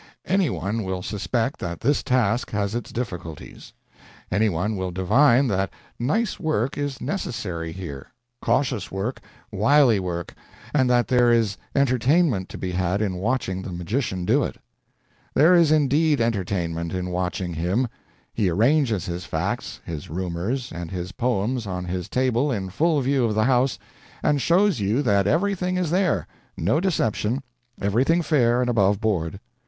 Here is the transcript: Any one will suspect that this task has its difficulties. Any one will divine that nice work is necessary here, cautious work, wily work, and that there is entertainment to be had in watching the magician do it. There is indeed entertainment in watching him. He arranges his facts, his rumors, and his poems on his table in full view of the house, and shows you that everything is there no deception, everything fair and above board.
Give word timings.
Any 0.25 0.49
one 0.49 0.81
will 0.83 1.03
suspect 1.03 1.59
that 1.59 1.81
this 1.81 2.01
task 2.01 2.49
has 2.49 2.73
its 2.73 2.91
difficulties. 2.91 3.71
Any 4.31 4.49
one 4.49 4.75
will 4.75 4.89
divine 4.89 5.47
that 5.49 5.69
nice 5.99 6.39
work 6.39 6.75
is 6.75 6.99
necessary 6.99 7.71
here, 7.71 8.07
cautious 8.41 8.91
work, 8.91 9.21
wily 9.51 9.99
work, 9.99 10.33
and 10.73 10.89
that 10.89 11.07
there 11.07 11.31
is 11.31 11.55
entertainment 11.75 12.49
to 12.49 12.57
be 12.57 12.71
had 12.71 12.99
in 12.99 13.13
watching 13.17 13.61
the 13.61 13.71
magician 13.71 14.25
do 14.25 14.41
it. 14.41 14.55
There 15.35 15.53
is 15.53 15.71
indeed 15.71 16.19
entertainment 16.19 16.93
in 16.93 17.11
watching 17.11 17.53
him. 17.53 17.87
He 18.33 18.49
arranges 18.49 19.05
his 19.05 19.25
facts, 19.25 19.81
his 19.85 20.09
rumors, 20.09 20.71
and 20.71 20.89
his 20.89 21.11
poems 21.11 21.67
on 21.67 21.85
his 21.85 22.09
table 22.09 22.51
in 22.51 22.69
full 22.71 23.01
view 23.01 23.23
of 23.25 23.35
the 23.35 23.43
house, 23.43 23.77
and 24.23 24.41
shows 24.41 24.79
you 24.79 25.03
that 25.03 25.27
everything 25.27 25.77
is 25.77 25.91
there 25.91 26.25
no 26.57 26.79
deception, 26.79 27.43
everything 27.79 28.23
fair 28.23 28.61
and 28.61 28.69
above 28.71 28.99
board. 28.99 29.39